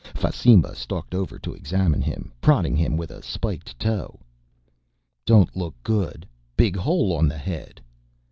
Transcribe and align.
Fasimba 0.15 0.73
stalked 0.73 1.13
over 1.13 1.37
to 1.37 1.53
examine 1.53 2.01
him, 2.01 2.31
prodding 2.41 2.75
him 2.75 2.97
with 2.97 3.11
a 3.11 3.21
spiked 3.21 3.77
toe. 3.77 4.19
"Don't 5.27 5.55
look 5.55 5.75
good. 5.83 6.27
Big 6.57 6.75
hole 6.75 7.15
on 7.15 7.27
the 7.27 7.37
head." 7.37 7.79